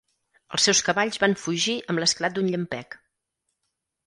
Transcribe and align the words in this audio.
Els 0.57 0.63
seus 0.67 0.79
cavalls 0.87 1.21
van 1.23 1.35
fugir 1.41 1.75
amb 1.95 2.03
l'esclat 2.05 2.39
d'un 2.39 2.51
llampec. 2.55 2.99